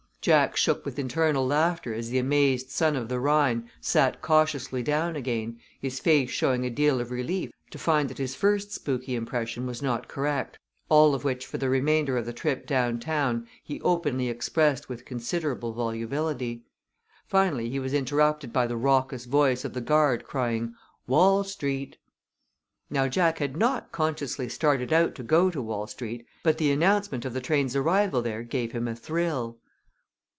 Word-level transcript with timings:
Jack 0.23 0.55
shook 0.55 0.85
with 0.85 0.99
internal 0.99 1.47
laughter 1.47 1.95
as 1.95 2.11
the 2.11 2.19
amazed 2.19 2.69
son 2.69 2.95
of 2.95 3.09
the 3.09 3.19
Rhine 3.19 3.67
sat 3.81 4.21
cautiously 4.21 4.83
down 4.83 5.15
again, 5.15 5.59
his 5.79 5.99
face 5.99 6.29
showing 6.29 6.63
a 6.63 6.69
deal 6.69 7.01
of 7.01 7.09
relief 7.09 7.51
to 7.71 7.79
find 7.79 8.07
that 8.07 8.19
his 8.19 8.35
first 8.35 8.71
spooky 8.71 9.15
impression 9.15 9.65
was 9.65 9.81
not 9.81 10.07
correct, 10.07 10.59
all 10.89 11.15
of 11.15 11.23
which 11.23 11.47
for 11.47 11.57
the 11.57 11.69
remainder 11.71 12.17
of 12.19 12.27
the 12.27 12.33
trip 12.33 12.67
down 12.67 12.99
town 12.99 13.47
he 13.63 13.81
openly 13.81 14.29
expressed 14.29 14.87
with 14.87 15.05
considerable 15.05 15.73
volubility. 15.73 16.61
Finally 17.25 17.67
he 17.71 17.79
was 17.79 17.91
interrupted 17.95 18.53
by 18.53 18.67
the 18.67 18.77
raucous 18.77 19.25
voice 19.25 19.65
of 19.65 19.73
the 19.73 19.81
guard 19.81 20.23
crying: 20.23 20.75
"Wall 21.07 21.43
Street!" 21.43 21.97
Now 22.91 23.07
Jack 23.07 23.39
had 23.39 23.57
not 23.57 23.91
consciously 23.91 24.47
started 24.49 24.93
out 24.93 25.15
to 25.15 25.23
go 25.23 25.49
to 25.49 25.63
Wall 25.63 25.87
Street, 25.87 26.27
but 26.43 26.59
the 26.59 26.69
announcement 26.71 27.25
of 27.25 27.33
the 27.33 27.41
train's 27.41 27.75
arrival 27.75 28.21
there 28.21 28.43
gave 28.43 28.71
him 28.71 28.87
a 28.87 28.95
thrill. 28.95 29.57